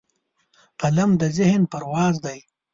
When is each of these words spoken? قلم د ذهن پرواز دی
قلم 0.81 1.11
د 1.21 1.23
ذهن 1.37 1.61
پرواز 1.71 2.15
دی 2.25 2.39